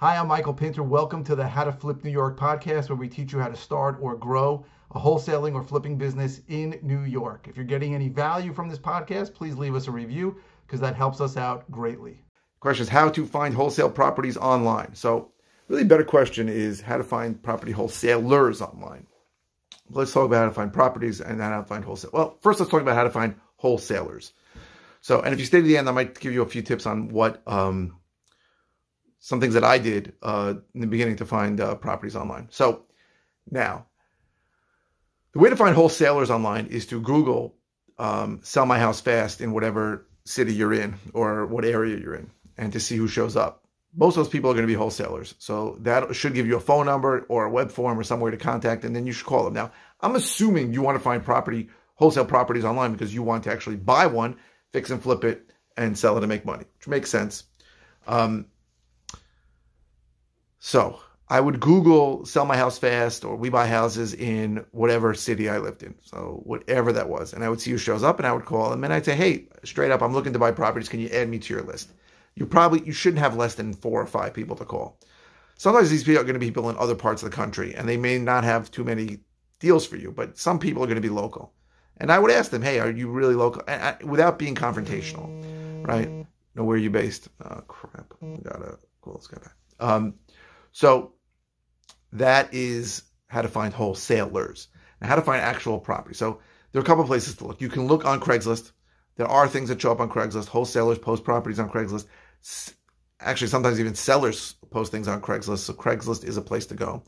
[0.00, 0.84] Hi, I'm Michael Pinter.
[0.84, 3.56] Welcome to the How to Flip New York podcast, where we teach you how to
[3.56, 7.48] start or grow a wholesaling or flipping business in New York.
[7.48, 10.94] If you're getting any value from this podcast, please leave us a review because that
[10.94, 12.22] helps us out greatly.
[12.60, 14.94] Question is how to find wholesale properties online.
[14.94, 15.32] So,
[15.66, 19.04] really, better question is how to find property wholesalers online.
[19.90, 22.10] Let's talk about how to find properties and then how to find wholesale.
[22.12, 24.32] Well, first, let's talk about how to find wholesalers.
[25.00, 26.86] So, and if you stay to the end, I might give you a few tips
[26.86, 27.98] on what um,
[29.18, 32.48] some things that I did uh, in the beginning to find uh, properties online.
[32.50, 32.84] So,
[33.50, 33.86] now
[35.32, 37.54] the way to find wholesalers online is to Google
[37.98, 42.30] um, "sell my house fast" in whatever city you're in or what area you're in,
[42.56, 43.64] and to see who shows up.
[43.96, 46.60] Most of those people are going to be wholesalers, so that should give you a
[46.60, 49.44] phone number or a web form or somewhere to contact, and then you should call
[49.44, 49.54] them.
[49.54, 53.52] Now, I'm assuming you want to find property wholesale properties online because you want to
[53.52, 54.36] actually buy one
[54.72, 57.44] fix and flip it, and sell it and make money, which makes sense.
[58.06, 58.46] Um,
[60.58, 65.48] so I would Google sell my house fast or we buy houses in whatever city
[65.48, 65.94] I lived in.
[66.02, 67.32] So whatever that was.
[67.32, 69.14] And I would see who shows up and I would call them and I'd say,
[69.14, 70.88] hey, straight up, I'm looking to buy properties.
[70.88, 71.90] Can you add me to your list?
[72.34, 74.98] You probably, you shouldn't have less than four or five people to call.
[75.56, 77.88] Sometimes these people are going to be people in other parts of the country and
[77.88, 79.18] they may not have too many
[79.60, 81.52] deals for you, but some people are going to be local.
[81.98, 83.62] And I would ask them, hey, are you really local?
[83.68, 86.08] I, without being confrontational, right?
[86.54, 87.28] Know where are you based?
[87.44, 88.14] Oh, crap.
[88.42, 89.54] gotta, cool, let's go back.
[89.80, 90.14] Um,
[90.72, 91.14] so
[92.12, 94.68] that is how to find wholesalers
[95.00, 96.14] and how to find actual property.
[96.14, 96.40] So
[96.72, 97.60] there are a couple of places to look.
[97.60, 98.72] You can look on Craigslist.
[99.16, 100.48] There are things that show up on Craigslist.
[100.48, 102.06] Wholesalers post properties on Craigslist.
[103.20, 105.58] Actually, sometimes even sellers post things on Craigslist.
[105.58, 107.02] So Craigslist is a place to go.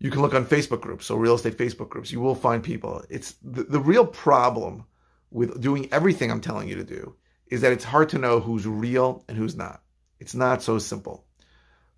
[0.00, 2.12] You can look on Facebook groups, so real estate Facebook groups.
[2.12, 3.02] You will find people.
[3.10, 4.84] It's the, the real problem
[5.30, 7.16] with doing everything I'm telling you to do
[7.48, 9.82] is that it's hard to know who's real and who's not.
[10.20, 11.24] It's not so simple.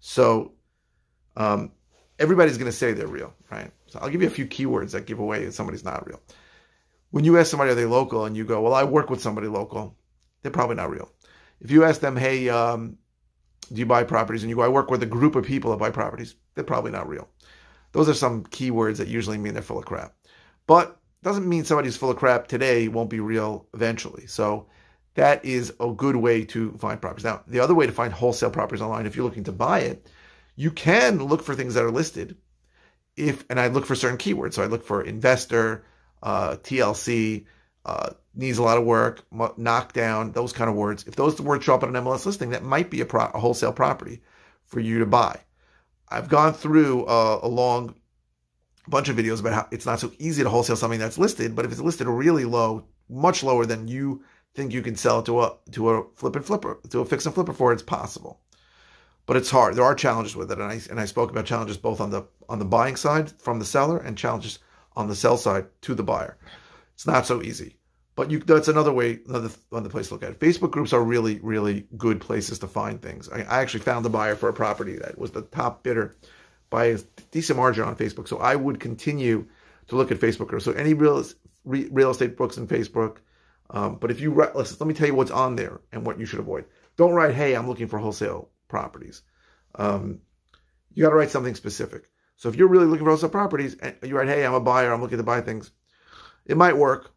[0.00, 0.52] So
[1.36, 1.72] um,
[2.18, 3.70] everybody's going to say they're real, right?
[3.86, 6.20] So I'll give you a few keywords that give away that somebody's not real.
[7.10, 8.24] When you ask somebody, are they local?
[8.24, 9.96] And you go, well, I work with somebody local,
[10.42, 11.10] they're probably not real.
[11.60, 12.96] If you ask them, hey, um,
[13.72, 14.42] do you buy properties?
[14.42, 16.90] And you go, I work with a group of people that buy properties, they're probably
[16.90, 17.28] not real.
[17.92, 20.14] Those are some keywords that usually mean they're full of crap.
[20.66, 24.26] But doesn't mean somebody's full of crap today won't be real eventually.
[24.26, 24.68] So
[25.14, 27.24] that is a good way to find properties.
[27.24, 30.06] Now, the other way to find wholesale properties online, if you're looking to buy it,
[30.56, 32.36] you can look for things that are listed.
[33.16, 34.54] If and I look for certain keywords.
[34.54, 35.84] So I look for investor,
[36.22, 37.46] uh, TLC,
[37.84, 39.24] uh, needs a lot of work,
[39.56, 41.04] knockdown, those kind of words.
[41.06, 43.40] If those words show up on an MLS listing, that might be a, pro- a
[43.40, 44.22] wholesale property
[44.66, 45.40] for you to buy.
[46.08, 47.94] I've gone through uh, a long
[48.88, 51.64] bunch of videos about how it's not so easy to wholesale something that's listed, but
[51.64, 54.22] if it's listed really low, much lower than you
[54.54, 57.34] think you can sell to a to a flip and flipper, to a fix and
[57.34, 58.40] flipper for, it's possible.
[59.26, 59.76] But it's hard.
[59.76, 62.24] There are challenges with it, and I and I spoke about challenges both on the
[62.48, 64.58] on the buying side from the seller and challenges
[64.96, 66.36] on the sell side to the buyer.
[66.94, 67.76] It's not so easy.
[68.16, 70.40] But you, that's another way, another, another place to look at it.
[70.40, 73.30] Facebook groups are really, really good places to find things.
[73.30, 76.16] I, I actually found a buyer for a property that was the top bidder
[76.68, 76.98] by a
[77.30, 78.28] decent margin on Facebook.
[78.28, 79.46] So I would continue
[79.86, 80.64] to look at Facebook groups.
[80.64, 81.24] So any real
[81.64, 83.18] real estate books in Facebook.
[83.70, 86.26] Um, but if you listen, let me tell you what's on there and what you
[86.26, 86.64] should avoid.
[86.96, 89.22] Don't write, "Hey, I'm looking for wholesale properties."
[89.76, 90.20] Um,
[90.92, 92.10] you got to write something specific.
[92.36, 94.92] So if you're really looking for wholesale properties and you write, "Hey, I'm a buyer.
[94.92, 95.70] I'm looking to buy things,"
[96.46, 97.12] it might work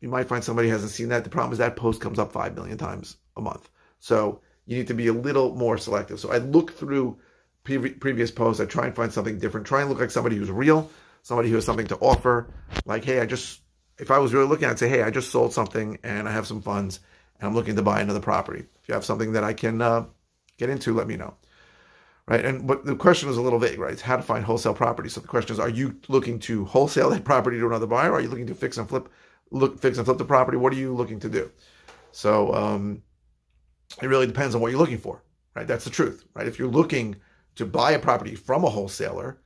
[0.00, 1.24] you might find somebody hasn't seen that.
[1.24, 3.68] The problem is that post comes up 5 million times a month.
[3.98, 6.20] So you need to be a little more selective.
[6.20, 7.18] So I look through
[7.64, 8.60] pre- previous posts.
[8.60, 9.66] I try and find something different.
[9.66, 10.90] Try and look like somebody who's real,
[11.22, 12.52] somebody who has something to offer.
[12.84, 13.60] Like, hey, I just,
[13.98, 16.46] if I was really looking, I'd say, hey, I just sold something and I have
[16.46, 17.00] some funds
[17.38, 18.60] and I'm looking to buy another property.
[18.60, 20.06] If you have something that I can uh,
[20.56, 21.34] get into, let me know.
[22.26, 22.44] Right.
[22.44, 23.92] And but the question is a little vague, right?
[23.92, 25.08] It's how to find wholesale property.
[25.08, 28.12] So the question is, are you looking to wholesale that property to another buyer?
[28.12, 29.08] Are you looking to fix and flip
[29.50, 30.58] look fix and flip the property?
[30.58, 31.50] What are you looking to do?
[32.12, 33.02] So um,
[34.02, 35.22] it really depends on what you're looking for,
[35.54, 35.66] right?
[35.66, 36.46] That's the truth, right?
[36.46, 37.16] If you're looking
[37.54, 39.38] to buy a property from a wholesaler,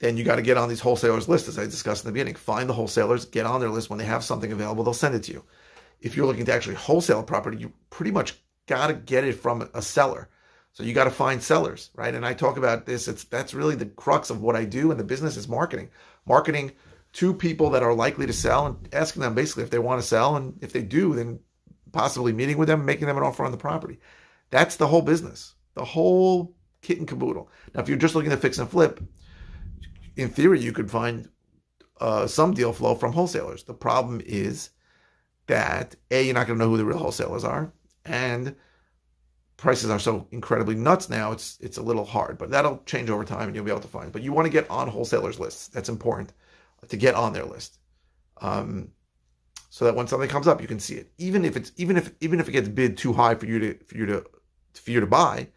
[0.00, 2.36] then you got to get on these wholesalers list, as I discussed in the beginning.
[2.36, 3.90] Find the wholesalers, get on their list.
[3.90, 5.44] When they have something available, they'll send it to you.
[6.00, 8.34] If you're looking to actually wholesale a property, you pretty much
[8.66, 10.28] got to get it from a seller.
[10.72, 12.14] So you got to find sellers, right?
[12.14, 13.08] And I talk about this.
[13.08, 15.90] It's that's really the crux of what I do in the business is marketing.
[16.24, 16.72] Marketing
[17.14, 20.06] to people that are likely to sell and asking them basically if they want to
[20.06, 20.36] sell.
[20.36, 21.40] And if they do, then
[21.90, 23.98] possibly meeting with them, making them an offer on the property.
[24.50, 27.50] That's the whole business, the whole kit and caboodle.
[27.74, 29.00] Now, if you're just looking to fix and flip,
[30.18, 31.28] in theory, you could find
[32.00, 33.62] uh, some deal flow from wholesalers.
[33.62, 34.70] The problem is
[35.46, 37.72] that A, you're not going to know who the real wholesalers are.
[38.04, 38.54] And
[39.56, 43.24] prices are so incredibly nuts now, it's it's a little hard, but that'll change over
[43.24, 44.12] time and you'll be able to find.
[44.12, 45.68] But you want to get on wholesalers lists.
[45.68, 46.32] That's important
[46.88, 47.78] to get on their list.
[48.40, 48.90] Um,
[49.70, 51.12] so that when something comes up, you can see it.
[51.18, 53.84] Even if it's even if even if it gets bid too high for you to
[53.84, 54.24] for you to
[54.74, 55.48] for you to buy,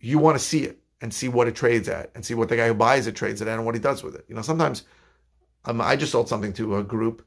[0.00, 2.56] you want to see it and see what it trades at and see what the
[2.56, 4.24] guy who buys it trades it at and what he does with it.
[4.28, 4.84] You know, sometimes
[5.64, 7.24] um, I just sold something to a group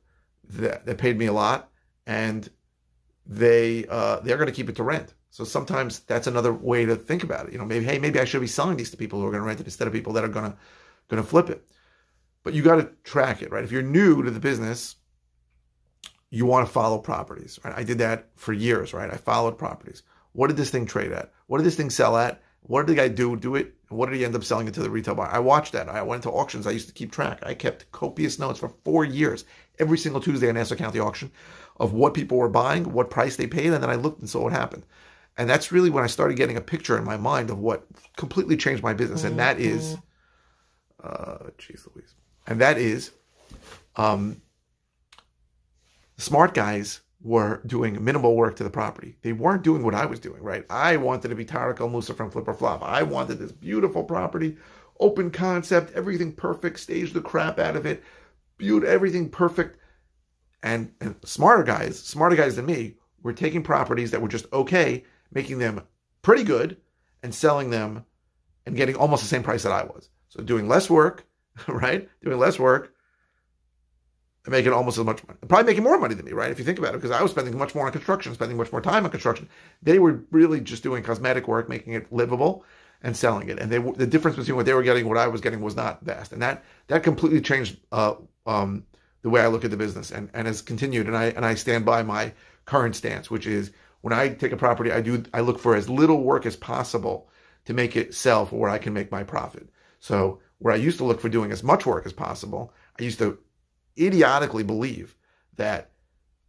[0.49, 1.69] that, that paid me a lot
[2.05, 2.49] and
[3.25, 5.13] they uh, they're going to keep it to rent.
[5.29, 7.53] So sometimes that's another way to think about it.
[7.53, 9.41] You know, maybe hey, maybe I should be selling these to people who are going
[9.41, 10.57] to rent it instead of people that are going to
[11.07, 11.65] going to flip it.
[12.43, 13.63] But you got to track it, right?
[13.63, 14.95] If you're new to the business,
[16.31, 17.73] you want to follow properties, right?
[17.77, 19.11] I did that for years, right?
[19.11, 20.03] I followed properties.
[20.33, 21.31] What did this thing trade at?
[21.47, 22.41] What did this thing sell at?
[22.61, 23.35] What did the guy do?
[23.35, 23.73] Do it?
[23.89, 25.29] What did he end up selling it to the retail buyer?
[25.29, 25.89] I watched that.
[25.89, 26.65] I went to auctions.
[26.65, 27.39] I used to keep track.
[27.43, 29.45] I kept copious notes for four years,
[29.79, 31.31] every single Tuesday in Nassau County auction,
[31.77, 34.43] of what people were buying, what price they paid, and then I looked and saw
[34.43, 34.85] what happened.
[35.37, 38.55] And that's really when I started getting a picture in my mind of what completely
[38.55, 39.97] changed my business, and that is,
[41.03, 42.15] uh, geez Louise,
[42.47, 43.11] and that is,
[43.95, 44.41] um,
[46.17, 49.17] smart guys were doing minimal work to the property.
[49.21, 50.65] They weren't doing what I was doing, right?
[50.69, 52.81] I wanted to be Tarek El Moussa from Flip or Flop.
[52.83, 54.57] I wanted this beautiful property,
[54.99, 58.03] open concept, everything perfect, stage the crap out of it,
[58.57, 59.77] beautiful, everything perfect.
[60.63, 65.03] And, and smarter guys, smarter guys than me, were taking properties that were just okay,
[65.31, 65.81] making them
[66.21, 66.77] pretty good,
[67.23, 68.05] and selling them
[68.65, 70.09] and getting almost the same price that I was.
[70.29, 71.25] So doing less work,
[71.67, 72.09] right?
[72.23, 72.90] Doing less work,
[74.47, 75.37] making almost as much money.
[75.47, 76.49] Probably making more money than me, right?
[76.49, 78.71] If you think about it, because I was spending much more on construction, spending much
[78.71, 79.47] more time on construction.
[79.83, 82.65] They were really just doing cosmetic work, making it livable
[83.03, 83.59] and selling it.
[83.59, 85.75] And they, the difference between what they were getting and what I was getting was
[85.75, 86.33] not vast.
[86.33, 88.15] And that that completely changed uh,
[88.45, 88.85] um,
[89.21, 91.07] the way I look at the business and, and has continued.
[91.07, 92.33] And I and I stand by my
[92.65, 93.71] current stance, which is
[94.01, 97.29] when I take a property, I do I look for as little work as possible
[97.65, 99.69] to make it sell for where I can make my profit.
[99.99, 103.19] So where I used to look for doing as much work as possible, I used
[103.19, 103.37] to
[103.99, 105.15] idiotically believe
[105.57, 105.91] that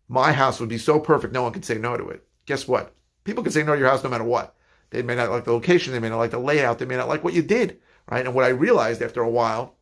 [0.09, 2.27] my house would be so perfect no one could say no to it.
[2.47, 2.95] Guess what?
[3.25, 4.55] People can say no to your house no matter what.
[4.91, 7.09] They may not like the location, they may not like the layout, they may not
[7.09, 7.81] like what you did,
[8.11, 8.25] right?
[8.25, 9.77] And what I realized after a while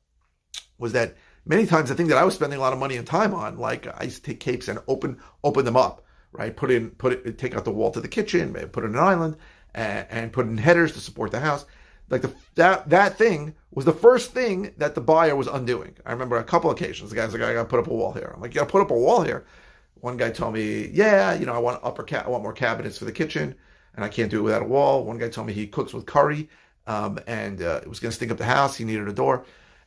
[0.79, 3.07] was that many times the thing that I was spending a lot of money and
[3.07, 6.56] time on, like I used to take capes and open open them up, right?
[6.56, 9.37] Put in put it take out the wall to the kitchen, put in an island,
[9.75, 11.65] and, and put in headers to support the house
[12.11, 15.97] like the that that thing was the first thing that the buyer was undoing.
[16.05, 18.33] I remember a couple occasions the guy's like, I gotta put up a wall here.
[18.35, 19.47] I'm like, you gotta put up a wall here.
[19.95, 22.99] One guy told me, yeah, you know, I want upper ca- I want more cabinets
[22.99, 23.55] for the kitchen,
[23.95, 25.05] and I can't do it without a wall.
[25.05, 26.49] One guy told me he cooks with curry,
[26.87, 28.77] um, and uh, it was gonna stink up the house.
[28.77, 29.45] He needed a door,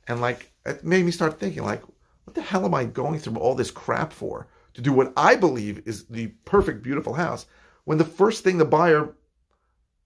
[0.08, 1.84] and like it made me start thinking, like,
[2.24, 5.36] what the hell am I going through all this crap for to do what I
[5.36, 7.48] believe is the perfect, beautiful house?
[7.84, 9.14] When the first thing the buyer,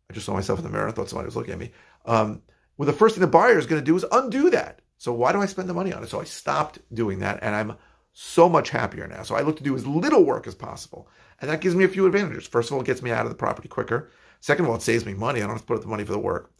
[0.09, 0.87] I just saw myself in the mirror.
[0.87, 1.71] I thought somebody was looking at me
[2.07, 2.41] um,
[2.77, 4.81] well, the first thing the buyer is going to do is undo that.
[4.97, 6.09] So why do I spend the money on it?
[6.09, 7.75] So I stopped doing that, and I'm
[8.13, 9.21] so much happier now.
[9.21, 11.07] So I look to do as little work as possible,
[11.39, 12.47] and that gives me a few advantages.
[12.47, 14.09] First of all, it gets me out of the property quicker.
[14.39, 15.39] Second of all, it saves me money.
[15.39, 16.51] I don't have to put up the money for the work.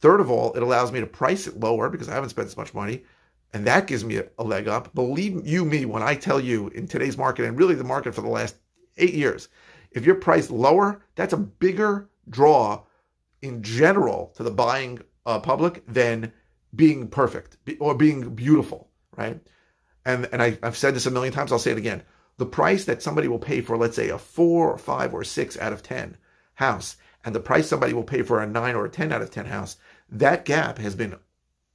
[0.00, 2.56] Third of all, it allows me to price it lower because I haven't spent as
[2.56, 3.04] much money,
[3.52, 4.94] and that gives me a, a leg up.
[4.94, 8.20] Believe you me when I tell you in today's market, and really the market for
[8.20, 8.56] the last
[8.98, 9.48] eight years,
[9.92, 12.82] if you're priced lower, that's a bigger draw
[13.44, 16.32] in general to the buying uh, public than
[16.74, 19.40] being perfect or being beautiful, right?
[20.04, 21.52] And and I, I've said this a million times.
[21.52, 22.02] I'll say it again.
[22.36, 25.56] The price that somebody will pay for, let's say, a four or five or six
[25.58, 26.16] out of ten
[26.54, 29.30] house, and the price somebody will pay for a nine or a ten out of
[29.30, 29.76] ten house,
[30.10, 31.16] that gap has been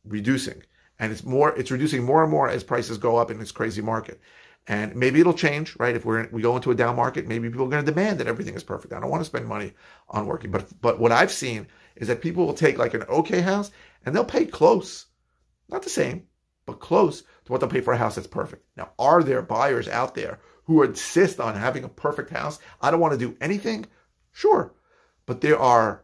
[0.04, 0.64] reducing,
[1.00, 1.56] and it's more.
[1.56, 4.20] It's reducing more and more as prices go up in this crazy market.
[4.68, 5.96] And maybe it'll change, right?
[5.96, 8.28] If we're we go into a down market, maybe people are going to demand that
[8.28, 8.94] everything is perfect.
[8.94, 9.74] I don't want to spend money
[10.10, 13.42] on working, but but what I've seen is that people will take like an okay
[13.42, 13.72] house
[14.06, 15.08] and they'll pay close,
[15.70, 16.28] not the same,
[16.68, 18.64] but close to what they'll pay for a house that's perfect.
[18.78, 22.60] Now, are there buyers out there who insist on having a perfect house?
[22.80, 23.88] I don't want to do anything.
[24.32, 24.72] Sure,
[25.26, 26.04] but there are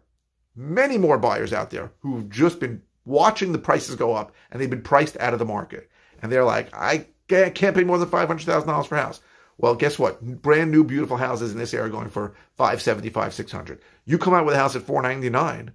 [0.56, 4.70] many more buyers out there who've just been watching the prices go up and they've
[4.70, 5.90] been priced out of the market,
[6.22, 9.22] and they're like, I can't pay more than five hundred thousand dollars for a house.
[9.58, 10.22] Well, guess what?
[10.41, 13.82] Brand new, beautiful houses in this area going for five seventy five, six hundred.
[14.05, 15.72] You come out with a house at four ninety nine.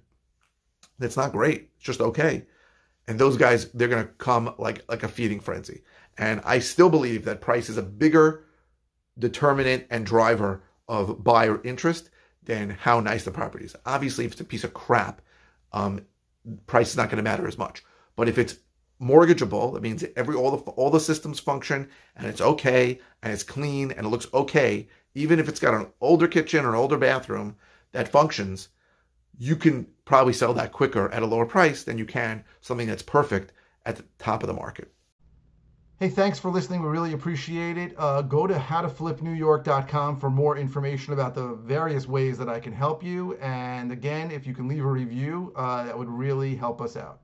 [0.99, 1.69] That's not great.
[1.77, 2.45] It's just okay.
[3.07, 5.83] And those guys, they're gonna come like like a feeding frenzy.
[6.17, 8.45] And I still believe that price is a bigger
[9.17, 12.09] determinant and driver of buyer interest
[12.43, 13.75] than how nice the property is.
[13.85, 15.21] Obviously, if it's a piece of crap,
[15.73, 16.05] um,
[16.67, 17.83] price is not going to matter as much.
[18.15, 18.55] But if it's
[19.01, 19.73] mortgageable.
[19.73, 23.91] That means every all the all the systems function and it's okay and it's clean
[23.91, 27.55] and it looks okay, even if it's got an older kitchen or an older bathroom.
[27.91, 28.69] that functions,
[29.37, 33.03] you can probably sell that quicker at a lower price than you can something that's
[33.03, 33.51] perfect
[33.85, 34.91] at the top of the market.
[36.01, 36.81] Hey, thanks for listening.
[36.81, 37.93] We really appreciate it.
[37.95, 43.03] Uh, go to howtoflipnewyork.com for more information about the various ways that I can help
[43.03, 43.35] you.
[43.35, 47.19] And again, if you can leave a review, uh, that would really help us out.